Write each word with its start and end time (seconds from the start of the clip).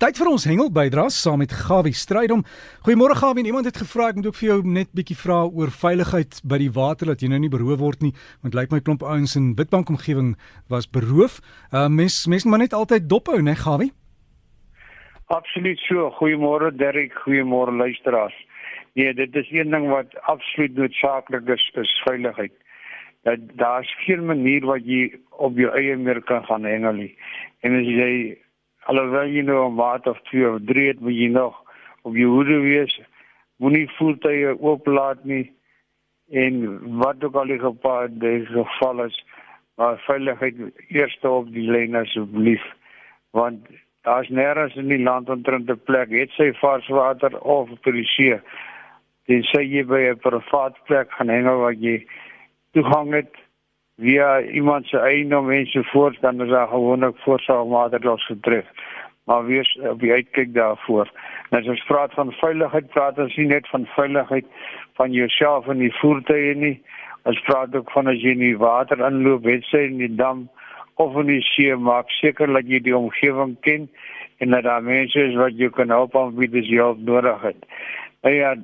Tyd 0.00 0.16
vir 0.16 0.30
ons 0.30 0.46
hengel 0.48 0.70
bydraes 0.72 1.12
saam 1.20 1.42
met 1.42 1.52
Gawie 1.52 1.92
Strydom. 1.92 2.40
Goeiemôre 2.86 3.12
Gawie, 3.18 3.42
iemand 3.44 3.66
het 3.68 3.76
gevra 3.82 4.06
ek 4.08 4.16
moet 4.16 4.30
ook 4.30 4.38
vir 4.38 4.48
jou 4.48 4.56
net 4.64 4.88
bietjie 4.96 5.16
vra 5.20 5.42
oor 5.44 5.68
veiligheid 5.68 6.38
by 6.48 6.56
die 6.62 6.70
water 6.72 7.10
dat 7.12 7.20
jy 7.20 7.28
nou 7.28 7.40
nie 7.42 7.50
beroof 7.52 7.82
word 7.82 8.06
nie, 8.06 8.14
want 8.40 8.56
lyk 8.56 8.72
my 8.72 8.80
klomp 8.80 9.04
ouens 9.04 9.36
in 9.36 9.52
Witbank 9.60 9.92
omgewing 9.92 10.32
was 10.72 10.88
beroof. 10.88 11.42
Uh 11.68 11.84
mens 11.92 12.22
mens 12.32 12.48
moet 12.48 12.64
net 12.64 12.78
altyd 12.80 13.12
dop 13.12 13.28
hou, 13.28 13.42
né 13.44 13.52
Gawie? 13.60 13.92
Absoluut 15.28 15.84
so. 15.84 16.08
Goeiemôre 16.16 16.72
Derek, 16.72 17.12
goeiemôre 17.20 17.76
luisteraars. 17.76 18.40
Nee, 18.96 19.12
dit 19.12 19.36
is 19.36 19.52
een 19.52 19.68
ding 19.68 19.92
wat 19.92 20.16
absoluut 20.24 20.80
noodsaaklik 20.80 21.44
is, 21.52 21.70
is 21.76 21.98
veiligheid. 22.08 22.56
Dat 23.28 23.50
daar's 23.60 23.96
geen 24.06 24.24
manier 24.24 24.64
wat 24.64 24.80
jy 24.80 25.10
op 25.36 25.60
jou 25.60 25.68
eie 25.76 26.00
meer 26.00 26.24
kan 26.24 26.48
gaan 26.48 26.64
hengel 26.64 27.04
nie. 27.04 27.16
En 27.60 27.76
as 27.76 27.98
jy 28.00 28.38
alhoewel 28.90 29.30
jy 29.30 29.42
nou 29.46 29.68
'n 29.68 29.74
maat 29.74 30.06
of 30.06 30.18
2 30.30 30.48
of 30.50 30.58
3 30.66 30.86
het, 30.88 31.00
moet 31.00 31.14
jy 31.14 31.28
nog 31.28 31.54
op 32.02 32.14
jou 32.14 32.30
hoede 32.30 32.58
wees. 32.60 33.00
Moenie 33.56 33.88
voertuie 33.98 34.58
ooplaat 34.58 35.24
nie 35.24 35.52
en 36.30 36.78
wat 36.98 37.24
ook 37.24 37.34
al 37.34 37.46
die 37.46 37.58
gepaar 37.58 38.08
die 38.08 38.46
geval 38.46 39.04
is, 39.04 39.24
maar 39.76 40.02
veiligheid 40.06 40.56
eerste 40.88 41.28
op 41.28 41.52
die 41.52 41.70
lyn 41.70 41.94
asseblief 41.94 42.64
want 43.30 43.66
daar's 44.06 44.28
nêrens 44.28 44.74
in 44.76 44.88
die 44.88 45.02
land 45.02 45.28
omtrent 45.28 45.70
'n 45.70 45.80
plek 45.84 46.10
het 46.10 46.30
sy 46.30 46.52
varswater 46.52 47.38
of 47.40 47.68
vir 47.82 47.92
die 47.92 48.10
see. 48.16 48.40
Dis 49.26 49.46
sê 49.52 49.62
jy 49.62 49.84
by 49.84 50.00
'n 50.10 50.18
privaat 50.18 50.74
plek 50.84 51.12
gaan 51.12 51.28
hengel 51.28 51.58
wat 51.60 51.78
jy 51.80 52.06
toegang 52.72 53.12
het 53.12 53.34
via 54.00 54.40
iemand 54.40 54.86
se 54.86 54.98
eienaam 54.98 55.46
mense 55.46 55.84
voort 55.92 56.20
dan 56.20 56.40
is 56.42 56.48
daar 56.48 56.68
gewoonlik 56.68 57.18
voorsorgmaatreëls 57.24 58.26
getref. 58.26 58.66
Maar 59.24 59.44
wees 59.46 59.78
op 59.90 60.00
die 60.00 60.12
uitkyk 60.12 60.54
daarvoor. 60.54 61.10
En 61.50 61.58
as 61.58 61.68
ons 61.68 61.84
praat 61.84 62.14
van 62.14 62.32
veiligheid, 62.32 62.88
praat 62.94 63.18
ons 63.18 63.36
nie 63.36 63.46
net 63.46 63.68
van 63.68 63.86
veiligheid 63.96 64.46
van 64.98 65.12
jouself 65.12 65.68
en 65.68 65.78
die 65.78 65.92
voertuie 66.00 66.54
nie. 66.54 66.76
Ons 67.28 67.40
praat 67.46 67.74
ook 67.76 67.90
van 67.92 68.08
as 68.08 68.22
jy 68.22 68.32
in 68.36 68.44
die 68.44 68.56
water 68.58 69.04
inloop, 69.06 69.44
het 69.44 69.68
sy 69.68 69.84
in 69.90 70.00
die 70.00 70.14
dam 70.16 70.48
of 71.00 71.16
in 71.20 71.28
die 71.28 71.42
see, 71.52 71.76
maak 71.76 72.10
seker 72.20 72.50
dat 72.52 72.68
jy 72.68 72.80
die 72.84 72.96
omgewing 72.96 73.56
ken 73.66 73.88
en 74.40 74.56
dat 74.56 74.64
daar 74.64 74.82
mense 74.82 75.20
is 75.28 75.36
wat 75.36 75.56
jou 75.56 75.70
kan 75.76 75.92
help 75.92 76.14
om 76.16 76.32
wie 76.36 76.48
dis 76.48 76.68
jou 76.68 76.94
nodig 76.98 77.42
het. 77.44 77.64
En 78.24 78.34
ja, 78.34 78.54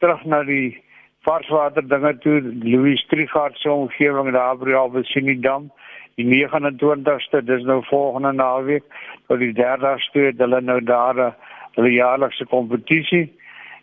terug 0.00 0.24
na 0.24 0.42
die 0.48 0.78
varswater 1.26 1.88
dinge 1.88 2.18
toe 2.18 2.40
Louis 2.62 3.06
Trigard 3.06 3.56
se 3.58 3.70
omgewing 3.70 4.32
daar 4.32 4.56
by 4.56 4.72
Albesini 4.72 5.40
Dam 5.40 5.70
die 6.18 6.26
29ste 6.26 7.42
dis 7.46 7.64
nou 7.66 7.82
volgende 7.86 8.32
naweek 8.32 8.84
tot 9.26 9.38
die 9.42 9.52
30ste 9.54 10.28
het 10.30 10.38
hulle 10.42 10.60
nou 10.60 10.80
daar 10.82 11.18
'n 11.76 11.90
jaarlikse 11.90 12.44
kompetisie 12.44 13.26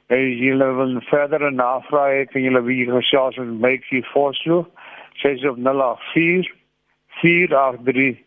en 0.07 0.37
julle 0.37 0.73
wil 0.75 0.99
verder 1.01 1.51
navraag 1.51 2.27
kan 2.31 2.41
julle 2.41 2.61
wie 2.63 2.85
gesels 2.91 3.37
met 3.37 3.59
make 3.59 3.85
you 3.89 4.03
forslo 4.03 4.67
sies 5.13 5.45
op 5.45 5.57
084 5.57 6.51
483 7.21 8.19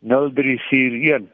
0341 0.00 1.32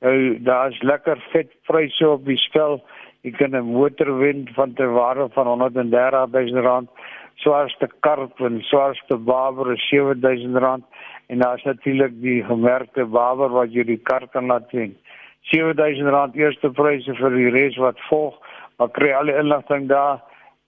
nou 0.00 0.42
daar's 0.42 0.82
lekker 0.82 1.18
vet 1.32 1.50
pryse 1.66 2.08
op 2.08 2.24
die 2.24 2.38
spel 2.38 2.84
Jy 3.22 3.30
kan 3.36 3.56
'n 3.56 3.72
motor 3.72 4.18
wen 4.18 4.48
van 4.54 4.72
ter 4.74 4.92
waarde 4.92 5.28
van 5.32 5.46
130 5.46 6.26
000 6.32 6.62
rand. 6.62 6.88
Swaarste 7.34 7.88
karp 8.00 8.40
en 8.40 8.62
swaarste 8.62 9.16
baber 9.16 9.72
is 9.72 9.88
7000 9.88 10.56
rand 10.56 10.84
en 11.26 11.38
daar's 11.38 11.62
natuurlik 11.64 12.20
die 12.20 12.44
gemerkte 12.44 13.04
baber 13.04 13.48
wat 13.48 13.72
jy 13.72 13.84
die 13.84 14.00
kar 14.02 14.28
kan 14.28 14.46
laat 14.46 14.70
wen. 14.72 14.96
7000 15.40 16.08
rand 16.08 16.34
eerste 16.34 16.70
pryse 16.70 17.14
vir 17.14 17.30
die 17.30 17.50
res 17.50 17.76
wat 17.76 18.00
volg. 18.08 18.34
Maar 18.78 18.88
kry 18.88 19.12
al 19.12 19.28
die 19.28 19.36
inligting 19.36 19.88
daar 19.88 20.22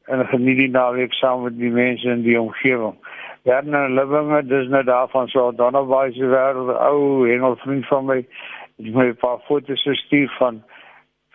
en 0.05 0.27
geniet 0.27 0.59
die 0.59 0.71
naweek 0.71 1.13
saam 1.13 1.43
met 1.43 1.59
die 1.59 1.71
mense 1.71 2.09
in 2.09 2.23
die 2.23 2.41
omgewing. 2.41 2.97
Werner 3.43 3.89
Livinge, 3.91 4.43
dis 4.47 4.69
nou 4.69 4.83
daarvan 4.85 5.29
so 5.29 5.53
Donnaboy 5.57 6.13
se 6.13 6.27
wêreld, 6.27 6.77
ou 6.79 7.29
hengelvriend 7.29 7.87
van 7.87 8.05
my. 8.07 8.19
Het 8.77 8.95
my 8.95 9.07
'n 9.09 9.17
paar 9.17 9.39
foto's 9.49 9.83
gestuur 9.83 10.31
van 10.39 10.63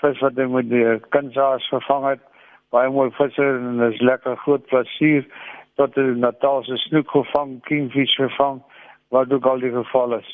vis 0.02 0.20
wat 0.22 0.38
hy 0.38 0.48
met 0.52 0.70
die 0.70 0.86
kunsaas 1.16 1.68
gevang 1.74 2.06
het. 2.12 2.24
Baie 2.76 2.90
mooi 2.92 3.10
visse 3.18 3.44
en 3.44 3.82
is 3.88 4.02
lekker 4.04 4.36
groot 4.44 4.66
plesier 4.72 5.26
tot 5.80 5.94
die 5.96 6.16
Natalse 6.18 6.78
snoek 6.88 7.10
gevang, 7.14 7.60
kingfish 7.70 8.16
gevang, 8.18 8.60
wat 9.14 9.32
ook 9.34 9.46
al 9.46 9.62
die 9.64 9.72
geval 9.72 10.18
is. 10.18 10.30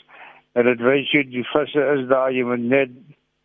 En 0.54 0.66
dit 0.70 0.82
weet 0.82 1.12
jy 1.12 1.24
die 1.30 1.46
visse 1.52 1.86
is 1.96 2.08
daar 2.10 2.32
jy 2.32 2.46
moet 2.48 2.66
net 2.74 2.96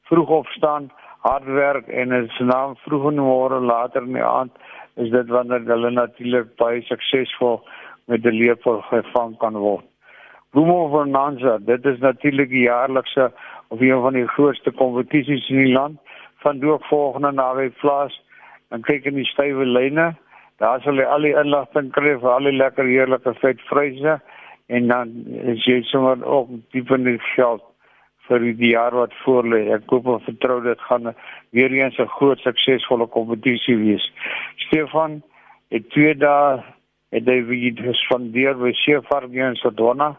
vroeg 0.08 0.30
opstaan, 0.42 0.88
hard 1.26 1.44
werk 1.44 1.88
en 1.88 2.14
dit 2.14 2.30
se 2.36 2.44
naam 2.46 2.76
vroeg 2.84 3.10
in 3.10 3.20
die 3.20 3.26
môre 3.26 3.60
later 3.60 4.06
in 4.06 4.16
die 4.16 4.24
aand 4.24 4.54
is 5.02 5.10
dit 5.14 5.30
wanneer 5.30 5.66
hulle 5.66 5.90
natuurlik 5.94 6.54
baie 6.58 6.82
suksesvol 6.86 7.60
met 8.10 8.22
die 8.24 8.34
leepel 8.34 8.80
gevang 8.88 9.36
kan 9.42 9.58
word. 9.58 9.84
Boemo 10.56 10.88
van 10.94 11.10
Nansa, 11.12 11.58
dit 11.60 11.86
is 11.86 11.98
natuurlik 12.00 12.48
die 12.50 12.64
jaarlikse 12.66 13.28
of 13.68 13.80
een 13.80 14.00
van 14.00 14.16
die 14.16 14.26
grootste 14.34 14.72
kompetisies 14.72 15.48
in 15.52 15.60
die 15.64 15.74
land 15.74 15.98
van 16.42 16.60
doop 16.62 16.84
volgende 16.84 17.32
naweek 17.32 17.78
plaas 17.80 18.14
en 18.70 18.82
kyk 18.82 19.06
in 19.10 19.18
die 19.18 19.28
stywe 19.28 19.66
lyne. 19.66 20.12
Daar 20.62 20.82
sal 20.82 20.98
jy 20.98 21.06
al 21.06 21.26
die 21.26 21.36
inligting 21.38 21.90
kry 21.94 22.14
vir 22.18 22.30
al 22.34 22.50
die 22.50 22.56
lekker 22.56 22.86
heerlike 22.86 23.34
vetvryse 23.40 24.18
en 24.68 24.88
dan 24.92 25.14
is 25.54 25.64
jy 25.66 25.80
sommer 25.88 26.24
ook 26.24 26.50
diep 26.74 26.90
in 26.94 27.06
die 27.08 27.20
veld 27.34 27.64
vir 28.28 28.44
die 28.44 28.72
jaar 28.74 28.92
wat 28.92 29.14
voorlê. 29.24 29.62
Ek 29.72 29.86
koop 29.88 30.08
en 30.12 30.24
vertrou 30.26 30.60
dit 30.64 30.80
gaan 30.90 31.14
weer 31.56 31.72
eens 31.72 31.98
'n 31.98 32.14
groot 32.18 32.40
suksesvolle 32.40 33.06
kompetisie 33.06 33.76
wees. 33.76 34.04
Stefan, 34.66 35.22
het 35.70 35.90
twee 35.90 36.14
dae 36.14 36.62
het 37.10 37.24
hy 37.26 37.40
weer 37.46 37.72
gespandeer 37.72 38.54
by 38.54 38.72
Seefargien 38.72 39.56
se 39.56 39.70
Donna. 39.74 40.08
Nou 40.08 40.16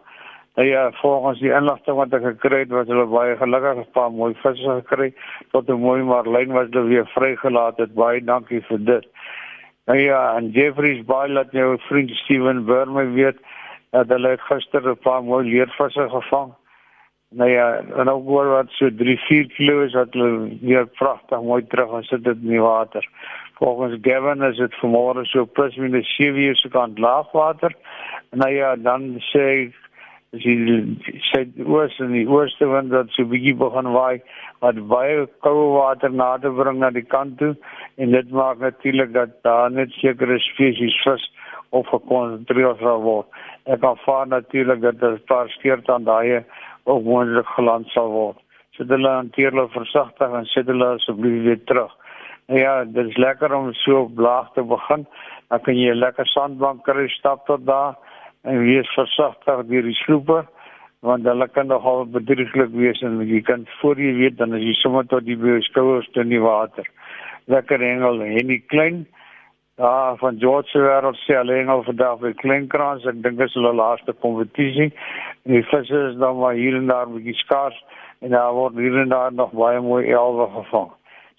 ja, 0.65 0.91
volgens 0.91 1.39
die 1.39 1.51
inligting 1.53 1.95
wat 1.95 2.13
ek 2.13 2.23
gekry 2.23 2.63
het, 2.63 2.71
was 2.73 2.87
hulle 2.87 3.05
baie 3.05 3.35
gelukkig, 3.37 3.77
'n 3.77 3.91
paar 3.93 4.11
mooi 4.11 4.33
visse 4.41 4.71
gekry 4.81 5.13
tot 5.51 5.69
'n 5.69 5.79
mooi 5.79 6.01
marlyn 6.03 6.51
wat 6.51 6.73
hulle 6.73 6.87
weer 6.87 7.07
vrygelaat 7.15 7.77
het. 7.77 7.93
Baie 7.93 8.23
dankie 8.23 8.61
vir 8.61 8.79
dit. 8.79 9.05
Nou 9.85 9.99
ja, 9.99 10.35
en 10.37 10.49
Jeffrey's 10.51 11.05
Bay 11.05 11.27
laat 11.29 11.51
jou 11.51 11.77
vriend 11.87 12.09
Steven 12.09 12.65
Burme 12.65 13.05
weet 13.05 13.37
dat 13.91 14.07
hulle 14.07 14.37
gister 14.37 14.89
'n 14.89 14.97
paar 14.97 15.23
mooi 15.23 15.49
leervisse 15.49 16.09
gevang. 16.09 16.53
Nou 17.29 17.49
ja, 17.49 17.77
en 17.95 18.09
ook 18.09 18.29
oor 18.29 18.47
wat 18.47 18.69
so 18.69 18.89
3-4 18.89 19.47
kg 19.53 19.83
is 19.85 19.93
wat 19.93 20.13
hulle 20.13 20.57
weer 20.61 20.87
pragtig 20.87 21.41
mooi 21.41 21.67
terug 21.67 21.89
gesit 21.89 22.25
het 22.25 22.37
in 22.41 22.47
die 22.49 22.61
water. 22.61 23.05
Volgens 23.53 23.97
Gavin 24.01 24.41
is 24.41 24.57
dit 24.57 24.73
vanmôre 24.81 25.25
so 25.25 25.45
plus 25.45 25.75
minus 25.75 26.15
7 26.15 26.41
uur 26.41 26.55
se 26.55 26.69
kant 26.69 26.99
laagwater. 26.99 27.75
Nou 28.31 28.51
ja, 28.51 28.75
dan 28.75 29.19
sê 29.19 29.71
as 30.35 30.43
jy 30.45 30.55
sê 31.31 31.41
oos 31.65 31.95
en 32.03 32.11
die 32.13 32.27
ooste 32.29 32.67
wind 32.69 32.91
wat 32.93 33.09
so 33.15 33.25
bietjie 33.31 33.55
begin 33.57 33.87
waai 33.95 34.21
wat 34.65 34.81
baie 34.91 35.23
koue 35.45 35.63
water 35.75 36.11
nader 36.21 36.53
bring 36.59 36.81
na 36.83 36.91
die 36.97 37.05
kant 37.13 37.37
toe 37.39 37.55
en 37.97 38.13
dit 38.17 38.33
maak 38.41 38.61
natuurlik 38.65 39.13
dat 39.15 39.33
daar 39.47 39.71
net 39.77 39.95
sekere 40.01 40.37
spesies 40.45 40.97
vis 41.05 41.25
of 41.71 41.89
gekonsentreer 41.93 42.77
sal 42.81 43.01
word. 43.05 43.27
Ek 43.65 43.83
aanvaar 43.85 44.27
natuurlik 44.27 44.81
dat 44.81 44.99
dit 44.99 45.17
'n 45.17 45.25
paar 45.31 45.49
skeert 45.55 45.89
aan 45.89 46.05
daai 46.05 46.43
ook 46.85 47.03
moontlik 47.03 47.49
geland 47.55 47.87
sal 47.95 48.09
word. 48.09 48.37
So 48.73 48.83
dit 48.83 48.97
hulle 48.97 49.09
hanteer 49.09 49.51
hulle 49.51 49.67
versigtig 49.69 50.37
en 50.39 50.45
sit 50.45 50.67
hulle 50.67 50.93
asseblief 50.95 51.43
weer 51.43 51.63
terug. 51.65 51.93
Nou 52.47 52.59
ja, 52.59 52.83
dit 52.85 53.05
is 53.05 53.17
lekker 53.17 53.53
om 53.53 53.73
so 53.73 54.01
op 54.01 54.17
laag 54.17 54.53
te 54.53 54.63
begin. 54.63 55.05
Dan 55.49 55.61
kan 55.61 55.75
jy 55.77 55.91
'n 55.91 55.99
lekker 56.05 56.25
sandbank 56.25 56.83
kry 56.83 57.07
stap 57.07 57.45
tot 57.45 57.65
daar 57.65 57.97
en 58.43 58.63
wees 58.63 58.95
versigtig 58.95 59.65
deur 59.71 59.87
die 59.91 59.99
sloepe 60.03 60.43
want 61.07 61.27
hulle 61.27 61.47
kan 61.47 61.67
nogal 61.71 62.05
bedrieglik 62.05 62.73
wees 62.75 63.01
en 63.07 63.21
jy 63.27 63.41
kan 63.47 63.67
voor 63.79 63.99
jy 63.99 64.15
weet 64.17 64.37
dan 64.37 64.53
as 64.53 64.65
jy 64.65 64.75
sommer 64.79 65.07
tot 65.07 65.25
die 65.27 65.37
skouers 65.67 66.09
in 66.15 66.33
die 66.33 66.43
water 66.43 66.87
lekker 67.47 67.79
hengel 67.79 68.21
en 68.25 68.53
die 68.53 68.63
klein 68.67 69.05
Ja, 69.79 70.15
van 70.19 70.35
George 70.39 70.67
se 70.67 70.79
wêreld 70.83 71.15
sê 71.23 71.37
alleen 71.39 71.69
al 71.71 71.85
vandag 71.87 72.17
by 72.19 72.33
Kleinkrans, 72.41 73.05
ek 73.07 73.21
dink 73.23 73.37
dit 73.39 73.47
is 73.47 73.53
hulle 73.55 73.69
laaste 73.79 74.11
kompetisie. 74.19 74.89
En 75.47 75.53
die 75.55 75.61
visse 75.69 76.01
is 76.09 76.17
dan 76.19 76.35
maar 76.35 76.57
hier 76.59 76.75
en 76.75 76.89
daar 76.91 77.07
bietjie 77.07 77.37
skaars 77.39 77.77
en 78.19 78.35
daar 78.35 78.57
word 78.57 78.75
hier 78.75 78.97
en 78.99 79.13
daar 79.13 79.31
nog 79.31 79.53
baie 79.55 79.79
mooi 79.79 80.01
elwe 80.11 80.49
gevang. 80.57 80.89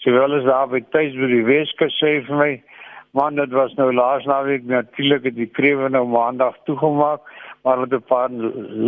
Sowel 0.00 0.38
as 0.38 0.48
daar 0.48 0.72
by 0.72 0.80
tuis 0.88 1.12
by 1.20 1.28
die 1.34 1.42
Weskus 1.50 1.98
sê 2.00 2.14
vir 2.30 2.40
my, 2.40 2.48
Man, 3.12 3.34
dit 3.34 3.50
was 3.50 3.72
nou 3.74 3.88
laas 3.90 4.24
naweek 4.24 4.68
natuurlik 4.70 5.24
het 5.26 5.34
die 5.34 5.48
krewe 5.50 5.88
nou 5.90 6.04
maandag 6.06 6.54
toegemaak, 6.68 7.24
maar 7.66 7.80
het 7.82 7.92
'n 7.92 8.06
paar 8.06 8.30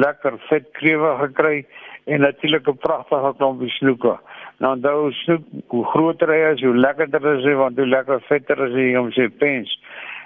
lekker 0.05 0.39
vet 0.49 0.71
krewe 0.79 1.17
gekry 1.19 1.67
en 2.07 2.21
natuurlik 2.21 2.69
'n 2.69 2.79
pragtige 2.79 3.35
klompie 3.37 3.71
snoeke. 3.71 4.19
Nou 4.59 4.81
daai 4.81 5.13
snoek, 5.13 5.43
hoe 5.67 5.85
groter 5.85 6.29
hy 6.29 6.53
is, 6.53 6.63
hoe 6.63 6.77
lekkerder 6.77 7.27
is 7.37 7.45
hy 7.45 7.55
want 7.55 7.77
hoe 7.77 7.87
lekker 7.87 8.21
vetter 8.21 8.59
is 8.67 8.73
hy 8.73 8.97
om 8.97 9.11
sy 9.13 9.29
pens. 9.29 9.79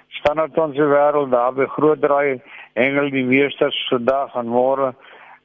Staan 0.09 0.41
op 0.41 0.59
ons 0.59 0.77
wêreld 0.77 1.31
daar 1.31 1.55
by 1.55 1.67
groot 1.67 2.01
draai 2.01 2.41
hengel 2.75 3.11
die 3.11 3.25
meesters 3.25 3.87
vandag 3.89 4.35
en 4.35 4.47
môre. 4.47 4.95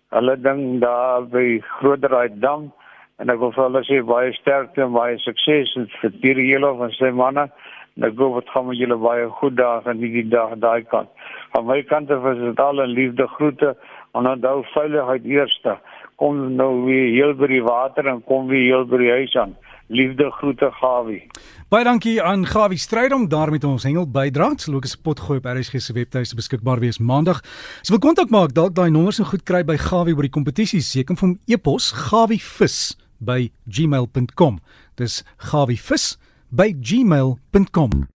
Hulle 0.10 0.42
ding 0.42 0.80
daar 0.80 1.24
by 1.28 1.62
groot 1.80 2.02
draai 2.02 2.40
dam 2.40 2.74
en 3.20 3.30
ek 3.30 3.40
wil 3.40 3.52
vir 3.52 3.64
hulle 3.64 3.84
sê 3.84 4.02
baie 4.04 4.34
sterkte 4.34 4.82
en 4.82 4.92
baie 4.92 5.18
sukses 5.18 5.74
vir 6.02 6.12
die 6.22 6.52
hele 6.52 6.76
van 6.78 6.92
sy 6.92 7.12
manne. 7.12 7.50
En 7.98 8.08
ek 8.08 8.20
hoop 8.20 8.38
dit 8.40 8.52
gaan 8.54 8.68
met 8.70 8.78
julle 8.80 8.98
baie 8.98 9.28
goed 9.40 9.56
daar 9.60 9.88
en 9.92 10.00
nie 10.00 10.12
die 10.14 10.28
dag 10.32 10.54
daai 10.64 10.84
kant. 10.92 11.10
Van 11.52 11.66
my 11.68 11.82
kant 11.90 12.12
af 12.12 12.26
is 12.32 12.40
dit 12.40 12.60
al 12.60 12.80
'n 12.80 12.94
liefde 12.96 13.28
groete 13.28 13.76
en 14.14 14.28
onthou 14.28 14.64
veiligheid 14.74 15.26
eerste. 15.26 15.78
Kom 16.16 16.56
nou 16.56 16.86
weer 16.86 17.10
heel 17.12 17.34
by 17.34 17.48
die 17.48 17.64
water 17.64 18.08
en 18.08 18.24
kom 18.24 18.48
weer 18.48 18.64
heel 18.64 18.86
by 18.86 18.98
die 18.98 19.12
huis 19.12 19.36
aan. 19.36 19.56
Liefde 19.88 20.32
groete 20.32 20.72
Gawie. 20.72 21.28
Baie 21.70 21.84
dankie 21.84 22.22
aan 22.24 22.46
Gawie 22.46 22.78
Strydom 22.78 23.28
daar 23.28 23.52
met 23.52 23.64
ons 23.64 23.84
hengel 23.84 24.08
bydra. 24.12 24.54
Sloke 24.56 24.88
se 24.88 25.02
pot 25.02 25.20
gooi 25.20 25.38
op 25.40 25.46
RSG 25.46 25.80
se 25.80 25.94
webtuiste 25.94 26.36
beskikbaar 26.36 26.80
wees 26.80 27.00
maandag. 27.00 27.42
As 27.42 27.88
so, 27.88 27.94
wil 27.94 28.00
kontak 28.00 28.30
maak, 28.30 28.54
dalk 28.54 28.76
daai 28.76 28.90
nommers 28.90 29.16
so 29.16 29.24
goed 29.24 29.44
kry 29.44 29.64
by 29.64 29.78
Gawie 29.78 30.16
oor 30.16 30.22
die 30.22 30.30
kompetisie. 30.30 30.82
Seker 30.82 31.16
vir 31.16 31.28
hom 31.28 31.40
e-pos 31.48 31.92
gawievis 31.92 32.96
by 33.20 33.52
gmail.com. 33.68 34.60
Dis 34.96 35.24
gawievis 35.38 36.18
by 36.52 36.74
gmail.com. 36.74 38.08